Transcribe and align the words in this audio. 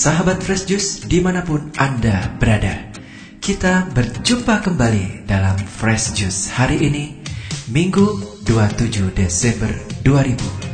sahabat 0.00 0.40
Fresh 0.40 0.64
Juice 0.64 1.04
di 1.04 1.20
mana 1.20 1.44
pun 1.44 1.68
Anda 1.76 2.32
berada. 2.40 2.88
Kita 3.36 3.92
berjumpa 3.92 4.64
kembali 4.64 5.28
dalam 5.28 5.60
Fresh 5.60 6.16
Juice 6.16 6.48
hari 6.56 6.80
ini, 6.80 7.20
Minggu 7.68 8.40
27 8.48 9.12
Desember 9.12 9.68
2020. 10.00 10.72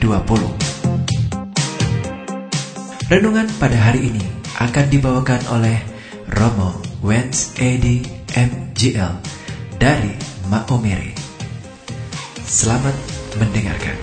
Renungan 3.11 3.51
pada 3.59 3.75
hari 3.75 4.15
ini 4.15 4.23
akan 4.63 4.87
dibawakan 4.95 5.43
oleh 5.59 5.83
Romo 6.31 6.79
Wens 7.03 7.51
Edi 7.59 8.07
MGL 8.31 9.11
dari 9.83 10.15
Maomere. 10.47 11.19
Selamat 12.47 12.95
mendengarkan. 13.43 13.99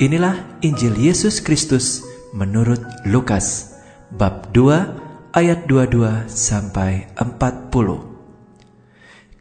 Inilah 0.00 0.64
Injil 0.64 0.96
Yesus 0.96 1.44
Kristus 1.44 2.00
menurut 2.32 2.80
Lukas 3.04 3.76
bab 4.08 4.48
2 4.48 5.36
ayat 5.36 5.68
22 5.68 6.24
sampai 6.24 7.12
40. 7.20 7.68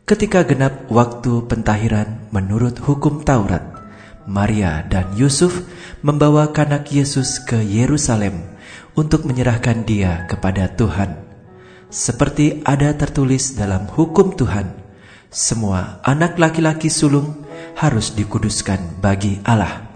Ketika 0.04 0.44
genap 0.44 0.84
waktu 0.92 1.48
pentahiran 1.48 2.28
menurut 2.36 2.76
hukum 2.76 3.24
Taurat, 3.24 3.72
Maria 4.28 4.84
dan 4.84 5.16
Yusuf 5.16 5.64
membawa 6.04 6.52
kanak 6.52 6.92
Yesus 6.92 7.40
ke 7.40 7.64
Yerusalem 7.64 8.44
untuk 9.00 9.24
menyerahkan 9.24 9.88
dia 9.88 10.28
kepada 10.28 10.76
Tuhan. 10.76 11.24
Seperti 11.88 12.68
ada 12.68 12.92
tertulis 13.00 13.56
dalam 13.56 13.88
hukum 13.88 14.36
Tuhan, 14.36 14.76
semua 15.32 16.04
anak 16.04 16.36
laki-laki 16.36 16.92
sulung 16.92 17.48
harus 17.80 18.12
dikuduskan 18.12 19.00
bagi 19.00 19.40
Allah. 19.48 19.89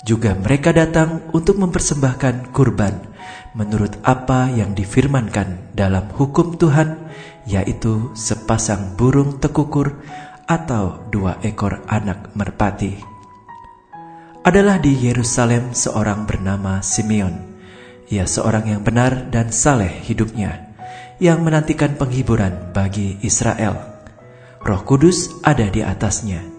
Juga 0.00 0.32
mereka 0.32 0.72
datang 0.72 1.28
untuk 1.36 1.60
mempersembahkan 1.60 2.56
kurban 2.56 3.12
menurut 3.52 4.00
apa 4.00 4.48
yang 4.48 4.72
difirmankan 4.72 5.76
dalam 5.76 6.08
hukum 6.16 6.56
Tuhan, 6.56 7.10
yaitu 7.44 8.08
sepasang 8.16 8.96
burung 8.96 9.36
tekukur 9.42 10.00
atau 10.48 11.04
dua 11.12 11.36
ekor 11.44 11.84
anak 11.84 12.32
merpati. 12.32 12.96
Adalah 14.40 14.80
di 14.80 14.96
Yerusalem 14.96 15.76
seorang 15.76 16.24
bernama 16.24 16.80
Simeon. 16.80 17.52
Ia 18.08 18.24
seorang 18.24 18.72
yang 18.72 18.82
benar 18.82 19.28
dan 19.28 19.52
saleh 19.52 20.00
hidupnya, 20.02 20.74
yang 21.20 21.44
menantikan 21.44 21.94
penghiburan 21.94 22.72
bagi 22.72 23.20
Israel. 23.20 23.76
Roh 24.64 24.82
Kudus 24.82 25.30
ada 25.44 25.68
di 25.68 25.84
atasnya 25.84 26.49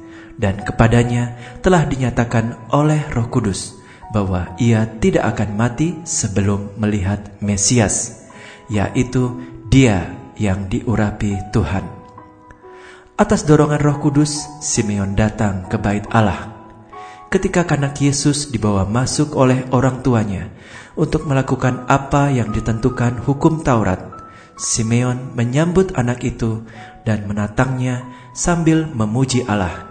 dan 0.41 0.65
kepadanya 0.65 1.37
telah 1.61 1.85
dinyatakan 1.85 2.73
oleh 2.73 3.05
Roh 3.13 3.29
Kudus 3.29 3.77
bahwa 4.09 4.57
ia 4.57 4.89
tidak 4.97 5.37
akan 5.37 5.53
mati 5.53 6.01
sebelum 6.03 6.73
melihat 6.81 7.37
Mesias, 7.39 8.25
yaitu 8.67 9.37
Dia 9.69 10.09
yang 10.35 10.65
diurapi 10.67 11.53
Tuhan. 11.53 11.85
Atas 13.15 13.45
dorongan 13.45 13.79
Roh 13.79 14.01
Kudus, 14.01 14.49
Simeon 14.59 15.13
datang 15.13 15.69
ke 15.69 15.77
Bait 15.77 16.03
Allah. 16.09 16.49
Ketika 17.31 17.63
kanak 17.63 17.95
Yesus 18.01 18.51
dibawa 18.51 18.83
masuk 18.83 19.37
oleh 19.39 19.63
orang 19.71 20.03
tuanya 20.03 20.51
untuk 20.99 21.23
melakukan 21.29 21.87
apa 21.87 22.33
yang 22.33 22.51
ditentukan 22.51 23.23
hukum 23.23 23.63
Taurat, 23.63 24.03
Simeon 24.59 25.31
menyambut 25.37 25.95
anak 25.95 26.25
itu 26.27 26.67
dan 27.07 27.23
menatangnya 27.29 28.03
sambil 28.35 28.83
memuji 28.91 29.47
Allah 29.47 29.90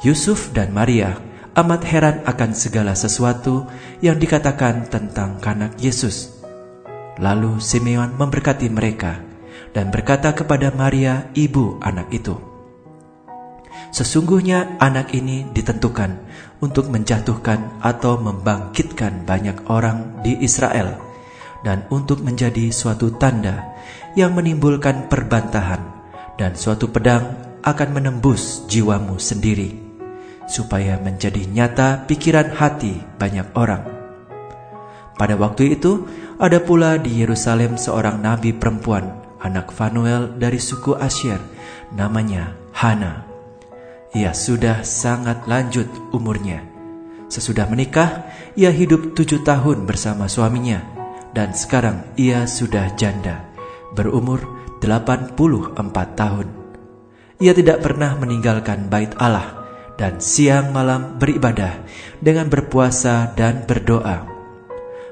Yusuf 0.00 0.48
dan 0.56 0.72
Maria 0.72 1.20
amat 1.52 1.84
heran 1.84 2.24
akan 2.24 2.56
segala 2.56 2.96
sesuatu 2.96 3.68
yang 4.00 4.16
dikatakan 4.16 4.88
tentang 4.88 5.36
kanak 5.44 5.76
Yesus. 5.76 6.40
Lalu 7.20 7.60
Simeon 7.60 8.16
memberkati 8.16 8.72
mereka 8.72 9.20
dan 9.76 9.92
berkata 9.92 10.32
kepada 10.32 10.72
Maria, 10.72 11.28
ibu 11.36 11.76
anak 11.84 12.08
itu, 12.16 12.32
Sesungguhnya 13.92 14.80
anak 14.80 15.12
ini 15.12 15.44
ditentukan 15.52 16.16
untuk 16.64 16.88
menjatuhkan 16.88 17.84
atau 17.84 18.16
membangkitkan 18.16 19.28
banyak 19.28 19.68
orang 19.68 20.24
di 20.24 20.40
Israel 20.40 20.96
dan 21.60 21.84
untuk 21.92 22.24
menjadi 22.24 22.72
suatu 22.72 23.12
tanda 23.20 23.76
yang 24.16 24.32
menimbulkan 24.32 25.12
perbantahan 25.12 25.84
dan 26.40 26.56
suatu 26.56 26.88
pedang 26.88 27.36
akan 27.60 27.88
menembus 27.92 28.64
jiwamu 28.64 29.20
sendiri 29.20 29.89
supaya 30.50 30.98
menjadi 30.98 31.46
nyata 31.46 32.10
pikiran 32.10 32.50
hati 32.58 32.98
banyak 33.22 33.46
orang. 33.54 33.86
Pada 35.14 35.38
waktu 35.38 35.78
itu, 35.78 36.10
ada 36.42 36.58
pula 36.58 36.98
di 36.98 37.22
Yerusalem 37.22 37.78
seorang 37.78 38.18
nabi 38.18 38.50
perempuan, 38.50 39.14
anak 39.38 39.70
Fanuel 39.70 40.34
dari 40.34 40.58
suku 40.58 40.98
Asyir, 40.98 41.38
namanya 41.94 42.58
Hana. 42.74 43.30
Ia 44.10 44.34
sudah 44.34 44.82
sangat 44.82 45.46
lanjut 45.46 45.86
umurnya. 46.10 46.66
Sesudah 47.30 47.70
menikah, 47.70 48.26
ia 48.58 48.74
hidup 48.74 49.14
tujuh 49.14 49.46
tahun 49.46 49.86
bersama 49.86 50.26
suaminya, 50.26 50.82
dan 51.30 51.54
sekarang 51.54 52.02
ia 52.18 52.42
sudah 52.50 52.90
janda, 52.98 53.46
berumur 53.94 54.42
84 54.82 55.38
tahun. 56.18 56.48
Ia 57.38 57.54
tidak 57.54 57.86
pernah 57.86 58.18
meninggalkan 58.18 58.90
bait 58.90 59.14
Allah 59.14 59.59
dan 60.00 60.16
siang 60.16 60.72
malam 60.72 61.20
beribadah 61.20 61.84
dengan 62.24 62.48
berpuasa 62.48 63.36
dan 63.36 63.68
berdoa. 63.68 64.24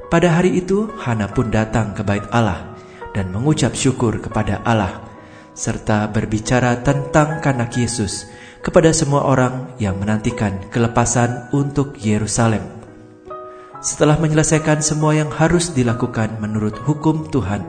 Pada 0.08 0.32
hari 0.32 0.64
itu, 0.64 0.88
Hana 1.04 1.28
pun 1.28 1.52
datang 1.52 1.92
ke 1.92 2.00
bait 2.00 2.24
Allah 2.32 2.72
dan 3.12 3.28
mengucap 3.28 3.76
syukur 3.76 4.16
kepada 4.24 4.64
Allah, 4.64 5.04
serta 5.52 6.08
berbicara 6.08 6.80
tentang 6.80 7.44
kanak 7.44 7.76
Yesus 7.76 8.24
kepada 8.64 8.88
semua 8.96 9.28
orang 9.28 9.76
yang 9.76 10.00
menantikan 10.00 10.56
kelepasan 10.72 11.52
untuk 11.52 12.00
Yerusalem. 12.00 12.64
Setelah 13.84 14.16
menyelesaikan 14.16 14.80
semua 14.80 15.12
yang 15.12 15.28
harus 15.28 15.76
dilakukan 15.76 16.40
menurut 16.40 16.80
hukum 16.88 17.28
Tuhan, 17.28 17.60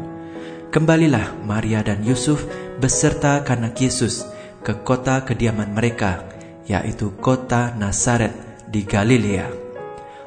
kembalilah 0.72 1.36
Maria 1.44 1.84
dan 1.84 2.00
Yusuf 2.08 2.48
beserta 2.80 3.44
kanak 3.44 3.76
Yesus 3.76 4.24
ke 4.64 4.72
kota 4.88 5.28
kediaman 5.28 5.76
mereka 5.76 6.39
yaitu 6.70 7.18
kota 7.18 7.74
Nazaret 7.74 8.32
di 8.70 8.86
Galilea. 8.86 9.50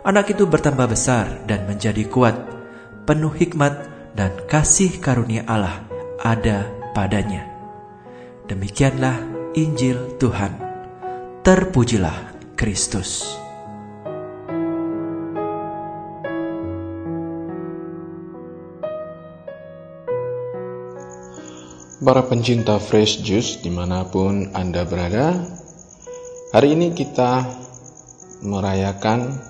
Anak 0.02 0.34
itu 0.34 0.50
bertambah 0.50 0.90
besar 0.90 1.46
dan 1.46 1.70
menjadi 1.70 2.02
kuat, 2.10 2.34
penuh 3.06 3.30
hikmat 3.30 3.86
dan 4.18 4.34
kasih 4.50 4.98
karunia 4.98 5.46
Allah 5.46 5.86
ada 6.18 6.66
padanya. 6.90 7.46
Demikianlah 8.50 9.22
Injil 9.54 10.18
Tuhan. 10.18 10.58
Terpujilah 11.46 12.34
Kristus. 12.58 13.38
Para 22.02 22.26
pencinta 22.26 22.82
fresh 22.82 23.22
juice 23.22 23.62
di 23.62 23.70
mana 23.70 24.02
pun 24.02 24.50
Anda 24.58 24.82
berada, 24.82 25.61
Hari 26.52 26.76
ini 26.76 26.92
kita 26.92 27.48
merayakan 28.44 29.40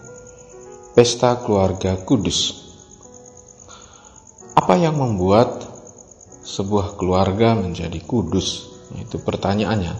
pesta 0.94 1.42
keluarga 1.42 1.98
kudus. 1.98 2.62
Apa 4.54 4.78
yang 4.78 4.94
membuat 4.94 5.66
sebuah 6.46 6.94
keluarga 6.94 7.58
menjadi 7.58 7.98
kudus? 8.06 8.70
Itu 8.94 9.18
pertanyaannya. 9.18 9.98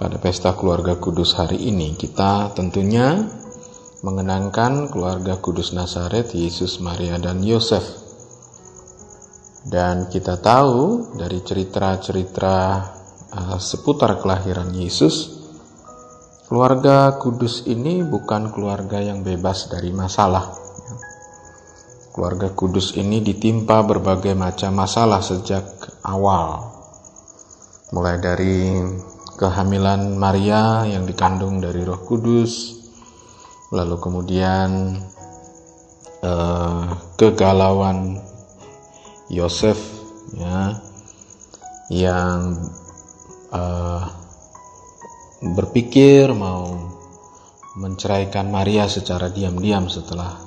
Pada 0.00 0.16
pesta 0.16 0.56
keluarga 0.56 0.96
kudus 0.96 1.36
hari 1.36 1.68
ini 1.68 1.92
kita 2.00 2.56
tentunya 2.56 3.20
mengenangkan 4.00 4.88
keluarga 4.88 5.36
kudus 5.36 5.76
Nazaret, 5.76 6.32
Yesus, 6.32 6.80
Maria, 6.80 7.20
dan 7.20 7.44
Yosef. 7.44 7.84
Dan 9.68 10.08
kita 10.08 10.40
tahu 10.40 11.12
dari 11.12 11.44
cerita-cerita 11.44 12.56
uh, 13.36 13.60
seputar 13.60 14.16
kelahiran 14.16 14.72
Yesus, 14.72 15.35
keluarga 16.46 17.18
kudus 17.18 17.66
ini 17.66 18.06
bukan 18.06 18.54
keluarga 18.54 19.02
yang 19.02 19.26
bebas 19.26 19.66
dari 19.66 19.90
masalah. 19.90 20.54
Keluarga 22.14 22.54
kudus 22.54 22.94
ini 22.96 23.20
ditimpa 23.20 23.82
berbagai 23.82 24.32
macam 24.32 24.78
masalah 24.78 25.20
sejak 25.20 25.66
awal. 26.06 26.72
Mulai 27.92 28.16
dari 28.22 28.78
kehamilan 29.36 30.16
Maria 30.16 30.86
yang 30.88 31.04
dikandung 31.04 31.60
dari 31.60 31.84
Roh 31.84 32.00
Kudus, 32.06 32.72
lalu 33.74 34.00
kemudian 34.00 34.96
uh, 36.24 36.88
kegalauan 37.20 38.22
Yosef 39.28 39.76
ya 40.32 40.78
yang 41.92 42.56
uh, 43.52 44.25
berpikir 45.54 46.32
mau 46.32 46.74
menceraikan 47.76 48.48
Maria 48.48 48.88
secara 48.88 49.28
diam-diam 49.28 49.86
setelah 49.92 50.40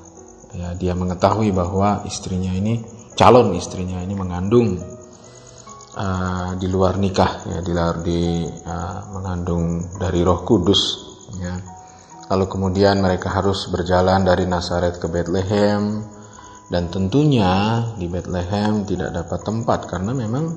ya 0.50 0.74
dia 0.74 0.98
mengetahui 0.98 1.54
bahwa 1.54 2.02
istrinya 2.10 2.50
ini 2.50 2.82
calon 3.14 3.54
istrinya 3.54 4.02
ini 4.02 4.18
mengandung 4.18 4.82
uh, 5.94 6.52
di 6.58 6.66
luar 6.66 6.98
nikah 6.98 7.46
ya 7.46 7.60
di 7.62 7.72
luar 7.72 7.96
di 8.02 8.50
uh, 8.50 9.00
mengandung 9.14 9.94
dari 10.02 10.26
Roh 10.26 10.42
Kudus 10.42 10.82
ya. 11.38 11.56
Lalu 12.30 12.46
kemudian 12.46 13.02
mereka 13.02 13.34
harus 13.34 13.74
berjalan 13.74 14.22
dari 14.22 14.46
Nazaret 14.46 15.02
ke 15.02 15.10
Bethlehem 15.10 16.06
dan 16.70 16.94
tentunya 16.94 17.82
di 17.98 18.06
Bethlehem 18.06 18.86
tidak 18.86 19.10
dapat 19.18 19.42
tempat 19.42 19.90
karena 19.90 20.14
memang 20.14 20.54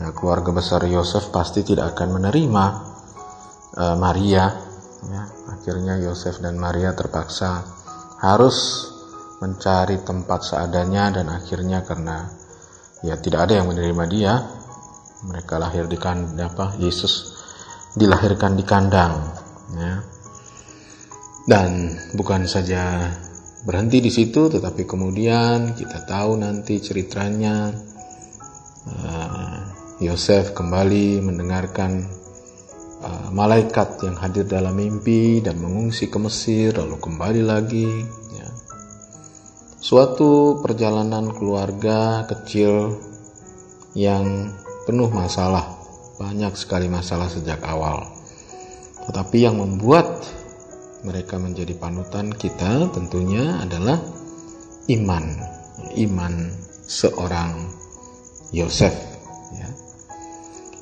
ya, 0.00 0.16
keluarga 0.16 0.48
besar 0.56 0.88
Yosef 0.88 1.28
pasti 1.28 1.60
tidak 1.60 1.92
akan 1.92 2.16
menerima 2.16 2.64
uh, 3.78 3.94
Maria 3.94 4.50
ya, 5.06 5.22
akhirnya 5.54 6.02
Yosef 6.02 6.42
dan 6.42 6.58
Maria 6.58 6.92
terpaksa 6.92 7.62
harus 8.18 8.90
mencari 9.38 10.02
tempat 10.02 10.42
seadanya 10.42 11.14
dan 11.14 11.30
akhirnya 11.30 11.86
karena 11.86 12.26
ya 13.06 13.14
tidak 13.22 13.46
ada 13.46 13.62
yang 13.62 13.70
menerima 13.70 14.04
dia 14.10 14.34
mereka 15.30 15.62
lahir 15.62 15.86
di 15.86 15.94
kandang 15.94 16.50
apa 16.50 16.74
Yesus 16.82 17.38
dilahirkan 17.94 18.58
di 18.58 18.64
kandang 18.66 19.14
ya. 19.78 19.94
Dan 21.48 21.96
bukan 22.12 22.44
saja 22.44 23.08
berhenti 23.64 24.04
di 24.04 24.12
situ, 24.12 24.52
tetapi 24.52 24.84
kemudian 24.84 25.72
kita 25.72 26.04
tahu 26.04 26.36
nanti 26.36 26.76
ceritanya 26.76 27.72
uh, 28.84 29.58
Yosef 30.04 30.52
kembali 30.52 31.24
mendengarkan 31.24 32.17
uh, 33.02 33.28
malaikat 33.34 34.02
yang 34.04 34.16
hadir 34.18 34.46
dalam 34.46 34.74
mimpi 34.74 35.42
dan 35.42 35.58
mengungsi 35.58 36.10
ke 36.10 36.18
Mesir, 36.20 36.74
lalu 36.76 36.96
kembali 36.98 37.42
lagi. 37.42 37.88
Ya. 38.34 38.48
Suatu 39.78 40.62
perjalanan 40.62 41.30
keluarga 41.34 42.26
kecil 42.26 42.98
yang 43.94 44.54
penuh 44.86 45.10
masalah, 45.10 45.78
banyak 46.20 46.54
sekali 46.54 46.86
masalah 46.86 47.30
sejak 47.30 47.62
awal. 47.66 48.06
Tetapi 49.08 49.36
yang 49.40 49.56
membuat 49.58 50.26
mereka 51.06 51.38
menjadi 51.38 51.78
panutan 51.78 52.34
kita 52.34 52.90
tentunya 52.90 53.62
adalah 53.62 54.02
iman 54.90 55.24
iman 55.96 56.34
seorang 56.88 57.68
Yosef 58.54 58.94
ya. 59.54 59.68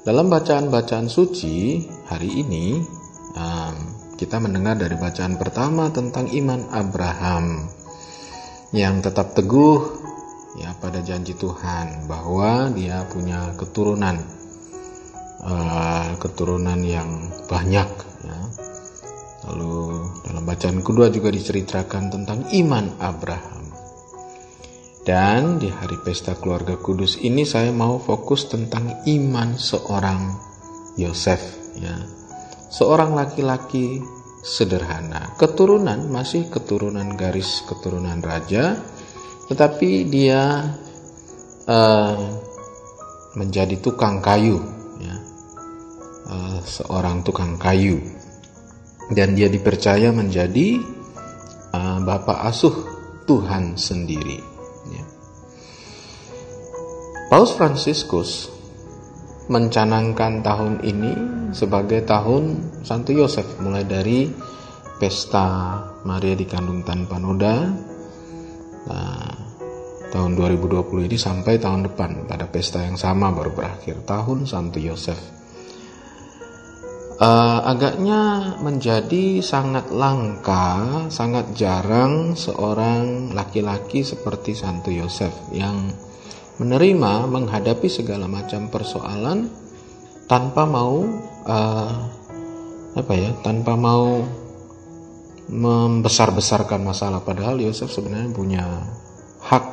dalam 0.07 0.31
bacaan-bacaan 0.31 1.11
suci 1.11 1.83
hari 2.07 2.47
ini 2.47 2.81
um, 3.35 3.75
kita 4.17 4.39
mendengar 4.39 4.79
dari 4.79 4.95
bacaan 4.97 5.37
pertama 5.37 5.91
tentang 5.91 6.31
iman 6.31 6.71
Abraham 6.73 7.67
yang 8.71 9.03
tetap 9.03 9.35
teguh 9.35 10.07
ya 10.57 10.73
pada 10.81 11.05
janji 11.05 11.37
Tuhan 11.37 12.09
bahwa 12.09 12.73
dia 12.73 13.05
punya 13.11 13.53
keturunan 13.59 14.17
uh, 15.45 16.17
keturunan 16.17 16.81
yang 16.81 17.31
banyak 17.51 17.91
ya 18.25 18.41
Lalu 19.47 20.03
dalam 20.27 20.43
bacaan 20.43 20.83
kedua 20.83 21.07
juga 21.07 21.31
diceritakan 21.31 22.11
tentang 22.11 22.51
iman 22.51 22.99
Abraham. 22.99 23.63
Dan 25.07 25.63
di 25.63 25.71
hari 25.71 26.03
pesta 26.03 26.35
keluarga 26.35 26.75
kudus 26.75 27.23
ini 27.23 27.47
saya 27.47 27.71
mau 27.71 28.03
fokus 28.03 28.51
tentang 28.51 29.07
iman 29.07 29.55
seorang 29.55 30.35
Yosef 30.99 31.66
ya. 31.81 31.97
Seorang 32.73 33.15
laki-laki 33.17 34.03
sederhana. 34.47 35.35
Keturunan 35.35 36.07
masih 36.07 36.47
keturunan 36.47 37.19
garis 37.19 37.67
keturunan 37.67 38.23
raja, 38.23 38.79
tetapi 39.51 40.07
dia 40.07 40.71
uh, 41.67 42.19
menjadi 43.35 43.77
tukang 43.83 44.23
kayu 44.23 44.63
ya. 45.03 45.17
Uh, 46.27 46.59
seorang 46.63 47.23
tukang 47.23 47.55
kayu 47.59 48.03
dan 49.15 49.39
dia 49.39 49.47
dipercaya 49.47 50.11
menjadi 50.11 50.83
uh, 51.71 51.99
bapak 52.03 52.51
asuh 52.51 52.75
Tuhan 53.27 53.75
sendiri. 53.75 54.39
Ya. 54.91 55.05
Paus 57.31 57.51
Fransiskus 57.55 58.56
mencanangkan 59.47 60.43
tahun 60.43 60.83
ini 60.83 61.13
sebagai 61.55 62.03
tahun 62.03 62.59
Santo 62.83 63.15
Yosef 63.15 63.63
mulai 63.63 63.87
dari 63.87 64.27
pesta 64.99 65.79
Maria 66.03 66.35
dikandung 66.35 66.83
tanpa 66.83 67.21
noda 67.21 67.71
nah, 68.91 69.37
tahun 70.11 70.33
2020 70.39 71.13
ini 71.13 71.17
sampai 71.21 71.61
tahun 71.61 71.93
depan 71.93 72.25
pada 72.25 72.49
pesta 72.49 72.83
yang 72.83 72.97
sama 72.97 73.29
baru 73.35 73.53
berakhir 73.53 74.03
tahun 74.09 74.49
Santo 74.49 74.81
Yosef. 74.81 75.19
Uh, 77.17 77.65
agaknya 77.65 78.53
menjadi 78.61 79.41
sangat 79.41 79.89
langka, 79.89 81.09
sangat 81.09 81.57
jarang 81.57 82.37
seorang 82.37 83.33
laki-laki 83.33 84.05
seperti 84.05 84.53
Santo 84.53 84.93
Yosef 84.93 85.33
yang 85.49 85.89
menerima 86.57 87.29
menghadapi 87.29 87.89
segala 87.89 88.25
macam 88.25 88.73
persoalan 88.73 89.49
tanpa 90.27 90.65
mau 90.65 91.05
uh, 91.47 91.93
apa 92.97 93.13
ya, 93.13 93.31
tanpa 93.45 93.77
mau 93.77 94.25
membesar-besarkan 95.47 96.83
masalah. 96.83 97.23
Padahal 97.23 97.61
Yosef 97.61 97.93
sebenarnya 97.93 98.31
punya 98.33 98.65
hak 99.47 99.69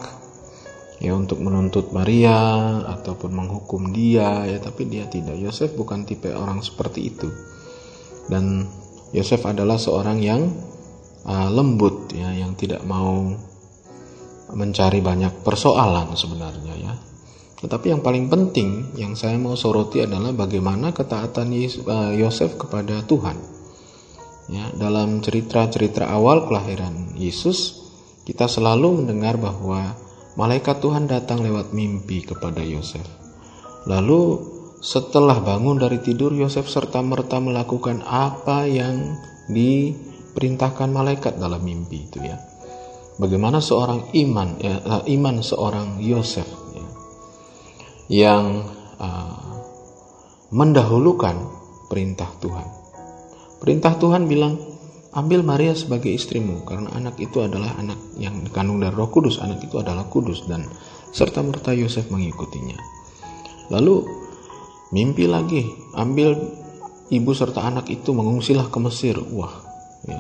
ya 1.03 1.12
untuk 1.15 1.43
menuntut 1.43 1.91
Maria 1.91 2.79
ataupun 2.88 3.31
menghukum 3.34 3.91
dia 3.91 4.46
ya 4.48 4.60
tapi 4.60 4.86
dia 4.88 5.07
tidak. 5.07 5.39
Yosef 5.39 5.74
bukan 5.74 6.03
tipe 6.03 6.29
orang 6.31 6.62
seperti 6.62 7.10
itu. 7.10 7.27
Dan 8.27 8.67
Yosef 9.15 9.43
adalah 9.43 9.79
seorang 9.79 10.19
yang 10.19 10.51
uh, 11.27 11.50
lembut 11.51 12.12
ya 12.12 12.31
yang 12.31 12.55
tidak 12.55 12.84
mau 12.88 13.34
mencari 14.53 15.01
banyak 15.03 15.45
persoalan 15.45 16.13
sebenarnya 16.13 16.74
ya 16.77 16.93
tetapi 17.63 17.95
yang 17.95 18.01
paling 18.03 18.27
penting 18.27 18.91
yang 19.00 19.15
saya 19.15 19.39
mau 19.39 19.55
soroti 19.55 20.03
adalah 20.03 20.36
bagaimana 20.36 20.91
ketaatan 20.91 21.53
uh, 21.53 22.12
Yosef 22.13 22.60
kepada 22.60 23.01
Tuhan 23.07 23.38
ya 24.51 24.69
dalam 24.75 25.24
cerita-cerita 25.24 26.12
awal 26.12 26.45
kelahiran 26.45 27.15
Yesus 27.15 27.83
kita 28.24 28.48
selalu 28.48 29.03
mendengar 29.03 29.36
bahwa 29.36 30.00
malaikat 30.39 30.79
Tuhan 30.79 31.12
datang 31.12 31.43
lewat 31.43 31.75
mimpi 31.75 32.24
kepada 32.24 32.63
Yosef. 32.63 33.03
Lalu 33.83 34.39
setelah 34.79 35.43
bangun 35.43 35.79
dari 35.79 36.00
tidur 36.00 36.31
Yosef 36.31 36.72
serta 36.72 37.03
merta 37.03 37.43
melakukan 37.43 38.00
apa 38.07 38.63
yang 38.63 39.19
diperintahkan 39.51 40.88
malaikat 40.88 41.36
dalam 41.36 41.60
mimpi 41.60 42.07
itu 42.07 42.24
ya. 42.24 42.39
Bagaimana 43.22 43.62
seorang 43.62 44.10
iman 44.13 44.58
ya, 44.58 44.82
eh, 44.82 45.03
iman 45.13 45.36
seorang 45.46 46.01
Yosef 46.01 46.50
ya, 46.74 46.86
yang 48.10 48.65
uh, 48.98 49.53
mendahulukan 50.50 51.38
perintah 51.89 52.29
Tuhan. 52.41 52.67
Perintah 53.62 53.93
Tuhan 54.01 54.25
bilang 54.25 54.58
ambil 55.13 55.46
Maria 55.46 55.77
sebagai 55.77 56.10
istrimu 56.10 56.65
karena 56.65 56.89
anak 56.98 57.22
itu 57.22 57.38
adalah 57.38 57.77
anak 57.77 58.01
yang 58.17 58.41
dikandung 58.41 58.82
dari 58.82 58.93
Roh 58.93 59.13
Kudus 59.13 59.38
anak 59.38 59.62
itu 59.62 59.77
adalah 59.77 60.10
kudus 60.10 60.50
dan 60.50 60.65
serta 61.13 61.46
merta 61.46 61.70
Yosef 61.70 62.10
mengikutinya 62.10 62.74
lalu 63.70 64.01
mimpi 64.89 65.29
lagi 65.29 65.70
ambil 65.93 66.34
ibu 67.13 67.29
serta 67.29 67.62
anak 67.62 67.93
itu 67.93 68.10
mengungsilah 68.10 68.74
ke 68.74 68.79
Mesir 68.82 69.22
wah 69.22 69.53
ya. 70.10 70.17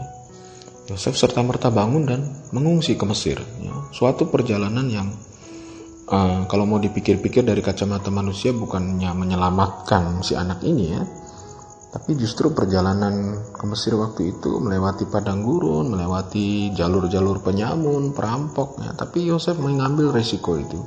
Yosef 0.91 1.15
serta 1.15 1.39
merta 1.39 1.71
bangun 1.71 2.03
dan 2.03 2.21
mengungsi 2.51 2.99
ke 2.99 3.05
Mesir 3.07 3.39
ya. 3.39 3.71
suatu 3.95 4.27
perjalanan 4.27 4.83
yang 4.91 5.07
uh, 6.11 6.43
kalau 6.49 6.67
mau 6.67 6.79
dipikir-pikir 6.81 7.47
dari 7.47 7.63
kacamata 7.63 8.11
manusia 8.11 8.51
bukannya 8.51 9.11
menyelamatkan 9.15 10.19
si 10.25 10.35
anak 10.35 10.59
ini 10.67 10.85
ya, 10.91 11.01
tapi 11.93 12.17
justru 12.17 12.49
perjalanan 12.57 13.37
ke 13.53 13.63
Mesir 13.69 13.93
waktu 13.93 14.33
itu 14.33 14.57
melewati 14.57 15.05
padang 15.05 15.45
gurun, 15.45 15.93
melewati 15.93 16.73
jalur-jalur 16.73 17.45
penyamun, 17.45 18.17
perampok 18.17 18.81
ya, 18.81 18.97
tapi 18.97 19.29
Yosef 19.29 19.61
mengambil 19.61 20.09
resiko 20.09 20.57
itu. 20.57 20.81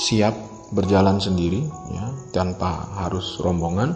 Siap 0.00 0.34
berjalan 0.72 1.20
sendiri 1.20 1.68
ya, 1.92 2.08
tanpa 2.32 2.96
harus 3.04 3.36
rombongan. 3.44 3.92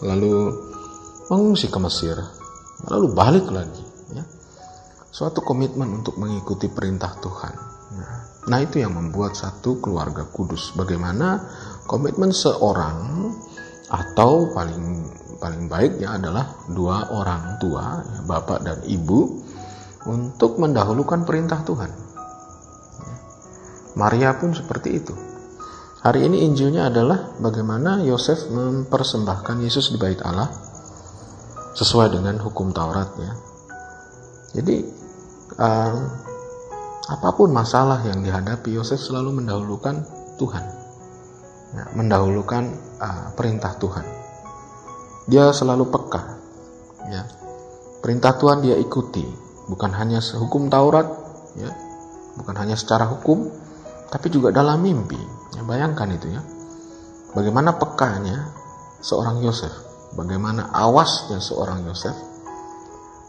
Lalu 0.00 0.56
mengungsi 1.28 1.68
ke 1.68 1.76
Mesir, 1.76 2.16
lalu 2.86 3.10
balik 3.10 3.46
lagi 3.50 3.82
ya. 4.14 4.22
Suatu 5.10 5.42
komitmen 5.42 5.90
untuk 5.90 6.14
mengikuti 6.20 6.70
perintah 6.70 7.18
Tuhan. 7.18 7.54
Ya. 7.98 8.08
Nah, 8.48 8.58
itu 8.64 8.80
yang 8.80 8.94
membuat 8.94 9.34
satu 9.34 9.82
keluarga 9.82 10.24
kudus. 10.30 10.72
Bagaimana 10.72 11.42
komitmen 11.84 12.30
seorang 12.30 13.28
atau 13.88 14.52
paling 14.52 15.04
paling 15.40 15.66
baiknya 15.66 16.16
adalah 16.16 16.66
dua 16.70 17.12
orang 17.12 17.60
tua, 17.60 18.04
ya, 18.04 18.20
bapak 18.24 18.58
dan 18.64 18.78
ibu, 18.88 19.42
untuk 20.08 20.56
mendahulukan 20.60 21.24
perintah 21.28 21.60
Tuhan. 21.66 21.90
Maria 23.98 24.38
pun 24.38 24.54
seperti 24.54 24.88
itu. 24.94 25.14
Hari 25.98 26.30
ini 26.30 26.46
Injilnya 26.46 26.86
adalah 26.86 27.34
bagaimana 27.42 27.98
Yosef 28.06 28.46
mempersembahkan 28.54 29.58
Yesus 29.66 29.90
di 29.90 29.98
bait 29.98 30.22
Allah 30.22 30.67
sesuai 31.78 32.10
dengan 32.10 32.42
hukum 32.42 32.74
Taurat 32.74 33.14
ya. 33.22 33.32
Jadi 34.58 34.82
um, 35.54 35.96
apa 37.08 37.28
pun 37.38 37.54
masalah 37.54 38.02
yang 38.02 38.20
dihadapi 38.20 38.74
Yosef 38.74 38.98
selalu 38.98 39.40
mendahulukan 39.40 40.02
Tuhan, 40.36 40.64
ya, 41.72 41.84
mendahulukan 41.94 42.68
uh, 42.98 43.32
perintah 43.38 43.78
Tuhan. 43.78 44.04
Dia 45.30 45.54
selalu 45.54 45.88
peka, 45.88 46.22
ya. 47.08 47.22
Perintah 48.04 48.36
Tuhan 48.36 48.60
dia 48.60 48.76
ikuti, 48.76 49.24
bukan 49.72 49.92
hanya 49.96 50.20
hukum 50.20 50.68
Taurat, 50.68 51.08
ya, 51.56 51.72
bukan 52.36 52.54
hanya 52.60 52.76
secara 52.76 53.08
hukum, 53.08 53.48
tapi 54.12 54.28
juga 54.28 54.52
dalam 54.52 54.84
mimpi. 54.84 55.20
Ya, 55.56 55.64
bayangkan 55.64 56.12
itu 56.12 56.28
ya, 56.28 56.44
bagaimana 57.32 57.76
pekanya 57.80 58.52
seorang 59.00 59.40
Yosef, 59.40 59.72
bagaimana 60.16 60.72
awasnya 60.72 61.40
seorang 61.42 61.84
Yosef 61.88 62.16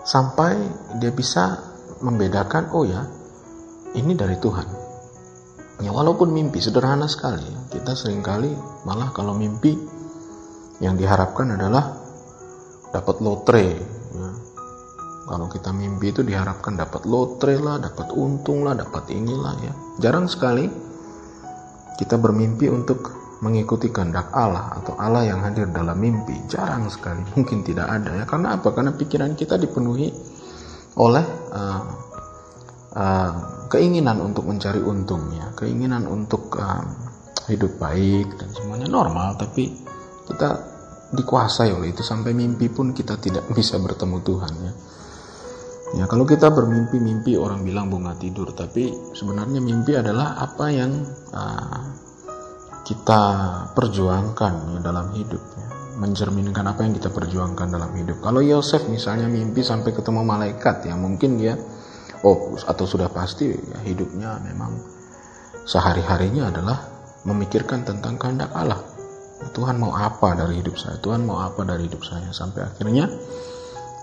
sampai 0.06 0.56
dia 1.00 1.12
bisa 1.12 1.60
membedakan 2.00 2.72
oh 2.72 2.88
ya 2.88 3.04
ini 3.96 4.16
dari 4.16 4.40
Tuhan 4.40 4.68
ya 5.84 5.92
walaupun 5.92 6.32
mimpi 6.32 6.64
sederhana 6.64 7.08
sekali 7.08 7.46
kita 7.72 7.96
sering 7.96 8.24
kali 8.24 8.52
malah 8.88 9.12
kalau 9.12 9.36
mimpi 9.36 9.76
yang 10.80 10.96
diharapkan 10.96 11.60
adalah 11.60 12.00
dapat 12.90 13.20
lotre 13.20 13.68
ya. 14.16 14.32
kalau 15.28 15.52
kita 15.52 15.76
mimpi 15.76 16.16
itu 16.16 16.24
diharapkan 16.24 16.80
dapat 16.80 17.04
lotre 17.04 17.60
lah 17.60 17.78
dapat 17.78 18.16
untung 18.16 18.64
lah 18.64 18.74
dapat 18.74 19.12
inilah 19.12 19.56
ya 19.60 19.74
jarang 20.00 20.32
sekali 20.32 20.68
kita 22.00 22.16
bermimpi 22.16 22.72
untuk 22.72 23.19
mengikuti 23.40 23.88
kehendak 23.88 24.36
Allah 24.36 24.76
atau 24.80 25.00
Allah 25.00 25.24
yang 25.24 25.40
hadir 25.44 25.72
dalam 25.72 25.96
mimpi. 25.96 26.36
Jarang 26.52 26.92
sekali 26.92 27.24
mungkin 27.36 27.64
tidak 27.64 27.88
ada 27.88 28.24
ya. 28.24 28.26
Karena 28.28 28.60
apa? 28.60 28.76
Karena 28.76 28.92
pikiran 28.92 29.32
kita 29.36 29.56
dipenuhi 29.56 30.12
oleh 31.00 31.26
uh, 31.56 31.82
uh, 32.96 33.32
keinginan 33.72 34.20
untuk 34.20 34.44
mencari 34.44 34.84
untungnya. 34.84 35.56
Keinginan 35.56 36.04
untuk 36.08 36.52
uh, 36.60 36.84
hidup 37.48 37.80
baik 37.80 38.38
dan 38.38 38.50
semuanya 38.54 38.92
normal 38.92 39.40
tapi 39.40 39.72
kita 40.28 40.50
dikuasai 41.16 41.72
oleh 41.72 41.96
itu. 41.96 42.04
Sampai 42.04 42.36
mimpi 42.36 42.68
pun 42.68 42.92
kita 42.92 43.16
tidak 43.24 43.48
bisa 43.58 43.80
bertemu 43.80 44.18
Tuhan 44.20 44.56
ya. 44.60 44.74
Ya, 45.90 46.06
kalau 46.06 46.22
kita 46.22 46.54
bermimpi-mimpi 46.54 47.34
orang 47.34 47.66
bilang 47.66 47.90
bunga 47.90 48.14
tidur, 48.14 48.54
tapi 48.54 48.94
sebenarnya 49.18 49.58
mimpi 49.58 49.98
adalah 49.98 50.38
apa 50.38 50.70
yang 50.70 51.02
uh, 51.34 52.09
kita 52.84 53.22
perjuangkan 53.76 54.54
ya, 54.76 54.80
dalam 54.82 55.12
hidup 55.14 55.44
ya. 55.56 55.68
mencerminkan 56.00 56.64
apa 56.64 56.88
yang 56.88 56.96
kita 56.96 57.12
perjuangkan 57.12 57.68
dalam 57.68 57.92
hidup. 57.92 58.24
Kalau 58.24 58.40
Yosef 58.40 58.88
misalnya 58.88 59.28
mimpi 59.28 59.60
sampai 59.62 59.92
ketemu 59.92 60.24
malaikat 60.24 60.88
ya 60.88 60.96
mungkin 60.96 61.36
dia 61.36 61.60
oh 62.24 62.56
atau 62.56 62.86
sudah 62.88 63.12
pasti 63.12 63.52
ya, 63.52 63.80
hidupnya 63.84 64.40
memang 64.48 64.80
sehari-harinya 65.68 66.50
adalah 66.50 66.78
memikirkan 67.28 67.84
tentang 67.84 68.16
kehendak 68.16 68.56
Allah. 68.56 68.80
Tuhan 69.56 69.80
mau 69.80 69.96
apa 69.96 70.36
dari 70.36 70.60
hidup 70.60 70.76
saya? 70.76 71.00
Tuhan 71.00 71.24
mau 71.24 71.40
apa 71.40 71.64
dari 71.64 71.88
hidup 71.88 72.04
saya? 72.04 72.32
Sampai 72.32 72.64
akhirnya 72.64 73.08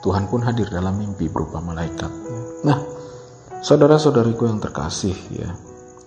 Tuhan 0.04 0.28
pun 0.28 0.44
hadir 0.44 0.68
dalam 0.68 0.96
mimpi 0.96 1.28
berupa 1.32 1.60
malaikat. 1.60 2.12
Nah 2.64 2.78
saudara-saudariku 3.64 4.46
yang 4.46 4.60
terkasih 4.60 5.16
ya 5.32 5.50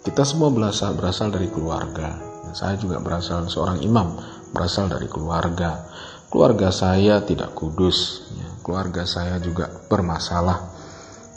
kita 0.06 0.24
semua 0.24 0.48
berasal 0.54 0.96
berasal 0.96 1.28
dari 1.34 1.52
keluarga 1.52 2.29
saya 2.54 2.76
juga 2.78 3.02
berasal 3.02 3.50
seorang 3.50 3.82
imam, 3.84 4.18
berasal 4.54 4.90
dari 4.90 5.10
keluarga. 5.10 5.90
Keluarga 6.30 6.70
saya 6.70 7.26
tidak 7.26 7.58
kudus, 7.58 8.30
ya. 8.38 8.50
keluarga 8.62 9.02
saya 9.06 9.42
juga 9.42 9.66
bermasalah. 9.90 10.78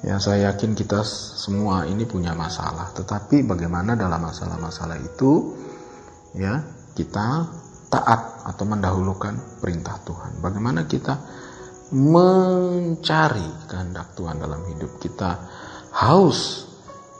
Ya, 0.02 0.18
saya 0.18 0.52
yakin 0.52 0.74
kita 0.74 1.00
semua 1.06 1.86
ini 1.88 2.04
punya 2.04 2.36
masalah. 2.36 2.90
Tetapi 2.92 3.46
bagaimana 3.46 3.96
dalam 3.96 4.20
masalah-masalah 4.20 4.98
itu, 5.00 5.56
ya 6.36 6.60
kita 6.92 7.48
taat 7.88 8.48
atau 8.48 8.64
mendahulukan 8.68 9.62
perintah 9.62 9.96
Tuhan. 10.04 10.40
Bagaimana 10.40 10.84
kita 10.88 11.14
mencari 11.92 13.68
kehendak 13.68 14.16
Tuhan 14.16 14.40
dalam 14.40 14.64
hidup 14.64 14.96
kita, 14.96 15.36
haus 15.92 16.64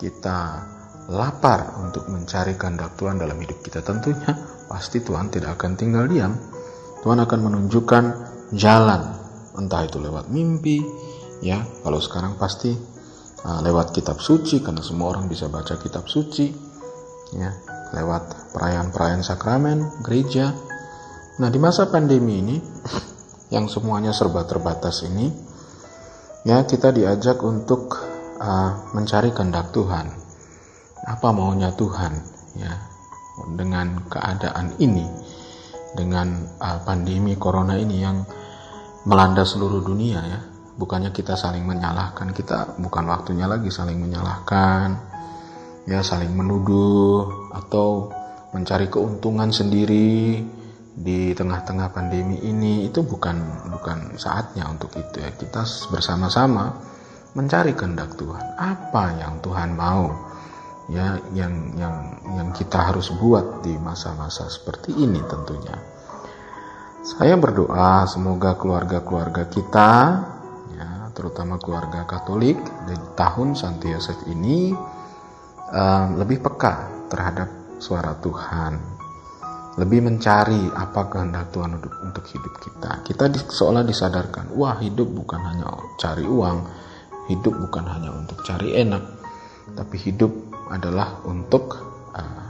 kita 0.01 0.72
lapar 1.11 1.83
untuk 1.83 2.07
mencari 2.07 2.55
kehendak 2.55 2.95
Tuhan 2.95 3.19
dalam 3.19 3.35
hidup 3.41 3.59
kita, 3.65 3.83
tentunya 3.83 4.31
pasti 4.71 5.03
Tuhan 5.03 5.33
tidak 5.33 5.59
akan 5.59 5.75
tinggal 5.75 6.07
diam. 6.07 6.39
Tuhan 7.03 7.19
akan 7.19 7.41
menunjukkan 7.43 8.05
jalan, 8.55 9.03
entah 9.59 9.83
itu 9.83 9.99
lewat 9.99 10.31
mimpi, 10.31 10.79
ya. 11.43 11.67
Kalau 11.83 11.99
sekarang 11.99 12.39
pasti 12.39 12.71
uh, 13.43 13.61
lewat 13.67 13.91
kitab 13.91 14.23
suci, 14.23 14.63
karena 14.63 14.79
semua 14.87 15.11
orang 15.11 15.27
bisa 15.27 15.51
baca 15.51 15.75
kitab 15.83 16.07
suci, 16.07 16.47
ya. 17.35 17.51
Lewat 17.93 18.55
perayaan-perayaan 18.55 19.27
sakramen, 19.27 20.01
gereja. 20.07 20.55
Nah, 21.43 21.51
di 21.51 21.59
masa 21.59 21.91
pandemi 21.91 22.39
ini, 22.39 22.57
yang 23.55 23.67
semuanya 23.67 24.15
serba 24.15 24.47
terbatas 24.47 25.03
ini, 25.03 25.27
ya 26.47 26.63
kita 26.63 26.95
diajak 26.95 27.43
untuk 27.43 27.99
uh, 28.39 28.95
mencari 28.95 29.35
kehendak 29.35 29.75
Tuhan 29.75 30.22
apa 31.07 31.29
maunya 31.35 31.75
Tuhan? 31.75 32.13
Ya 32.59 32.93
dengan 33.57 34.05
keadaan 34.07 34.77
ini 34.79 35.09
dengan 35.93 36.49
uh, 36.61 36.81
pandemi 36.85 37.37
corona 37.37 37.77
ini 37.77 37.97
yang 38.01 38.25
melanda 39.09 39.45
seluruh 39.45 39.85
dunia 39.85 40.21
ya. 40.21 40.41
Bukannya 40.73 41.13
kita 41.13 41.37
saling 41.37 41.69
menyalahkan 41.69 42.33
kita 42.33 42.81
bukan 42.81 43.05
waktunya 43.05 43.45
lagi 43.45 43.69
saling 43.69 44.01
menyalahkan 44.01 44.97
ya 45.85 46.01
saling 46.01 46.33
menuduh 46.33 47.53
atau 47.53 48.09
mencari 48.57 48.89
keuntungan 48.89 49.53
sendiri 49.53 50.41
di 50.93 51.33
tengah-tengah 51.37 51.93
pandemi 51.93 52.41
ini. 52.41 52.89
Itu 52.89 53.05
bukan 53.05 53.69
bukan 53.69 54.17
saatnya 54.17 54.69
untuk 54.69 54.97
itu 54.97 55.21
ya. 55.21 55.33
Kita 55.37 55.65
bersama-sama 55.93 56.73
mencari 57.37 57.77
kehendak 57.77 58.17
Tuhan. 58.17 58.57
Apa 58.57 59.13
yang 59.21 59.45
Tuhan 59.45 59.77
mau 59.77 60.32
ya 60.91 61.21
yang 61.37 61.79
yang 61.79 61.97
yang 62.35 62.49
kita 62.51 62.91
harus 62.91 63.15
buat 63.15 63.63
di 63.63 63.77
masa-masa 63.79 64.51
seperti 64.51 64.97
ini 64.97 65.21
tentunya. 65.27 65.77
Saya 67.03 67.35
berdoa 67.35 68.07
semoga 68.07 68.55
keluarga-keluarga 68.55 69.51
kita 69.51 69.91
ya 70.75 71.11
terutama 71.15 71.59
keluarga 71.59 72.07
Katolik 72.07 72.59
di 72.87 72.97
tahun 73.19 73.59
Santo 73.59 73.91
Yosef 73.91 74.27
ini 74.31 74.71
um, 75.73 76.07
lebih 76.21 76.43
peka 76.45 77.07
terhadap 77.11 77.49
suara 77.83 78.15
Tuhan, 78.23 78.79
lebih 79.83 80.07
mencari 80.07 80.71
apa 80.71 81.11
kehendak 81.11 81.51
Tuhan 81.51 81.83
untuk, 81.83 81.93
untuk 82.07 82.25
hidup 82.31 82.55
kita. 82.63 82.91
Kita 83.03 83.25
di, 83.27 83.43
seolah 83.43 83.83
disadarkan, 83.83 84.55
wah 84.55 84.79
hidup 84.79 85.11
bukan 85.11 85.41
hanya 85.43 85.67
cari 85.99 86.23
uang, 86.23 86.59
hidup 87.27 87.55
bukan 87.59 87.85
hanya 87.91 88.15
untuk 88.15 88.39
cari 88.47 88.79
enak, 88.79 89.03
tapi 89.75 89.99
hidup 89.99 90.31
adalah 90.73 91.21
untuk 91.29 91.77
uh, 92.17 92.49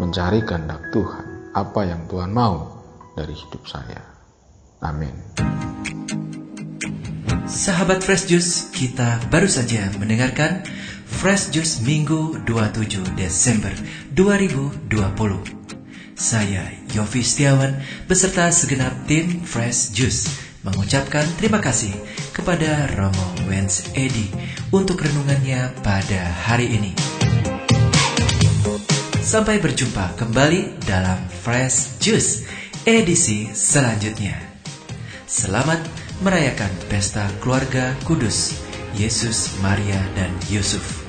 mencari 0.00 0.40
kehendak 0.40 0.88
Tuhan, 0.96 1.52
apa 1.52 1.80
yang 1.84 2.08
Tuhan 2.08 2.32
mau 2.32 2.80
dari 3.12 3.36
hidup 3.36 3.68
saya. 3.68 4.00
Amin. 4.80 5.12
Sahabat 7.44 8.00
Fresh 8.00 8.30
Juice, 8.32 8.72
kita 8.72 9.20
baru 9.28 9.50
saja 9.50 9.92
mendengarkan 10.00 10.64
Fresh 11.04 11.52
Juice 11.52 11.84
Minggu 11.84 12.40
27 12.48 13.18
Desember 13.18 13.74
2020. 14.16 14.88
Saya 16.16 16.64
Yofi 16.94 17.20
Setiawan 17.20 17.80
beserta 18.06 18.48
segenap 18.54 18.92
tim 19.04 19.42
Fresh 19.44 19.92
Juice 19.92 20.30
mengucapkan 20.62 21.24
terima 21.40 21.58
kasih 21.58 21.92
kepada 22.36 22.86
Romo 22.94 23.48
Wens 23.48 23.88
Edi 23.96 24.28
untuk 24.70 25.00
renungannya 25.00 25.74
pada 25.80 26.20
hari 26.46 26.70
ini. 26.70 27.09
Sampai 29.20 29.60
berjumpa 29.60 30.16
kembali 30.16 30.80
dalam 30.88 31.20
Fresh 31.28 32.00
Juice 32.00 32.48
edisi 32.88 33.52
selanjutnya. 33.52 34.34
Selamat 35.28 35.84
merayakan 36.24 36.72
pesta 36.88 37.28
keluarga 37.44 37.92
kudus 38.08 38.56
Yesus, 38.96 39.60
Maria, 39.60 40.00
dan 40.16 40.32
Yusuf. 40.48 41.04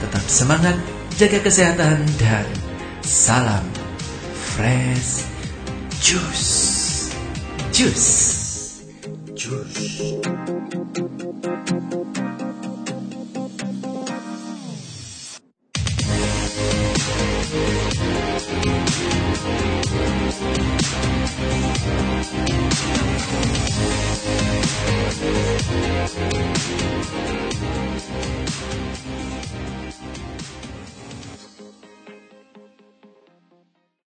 Tetap 0.00 0.24
semangat, 0.30 0.78
jaga 1.18 1.42
kesehatan, 1.42 2.00
dan 2.22 2.46
salam 3.02 3.66
fresh 4.56 5.28
juice. 6.00 7.12
Juice. 7.74 8.80
Juice. 9.36 10.16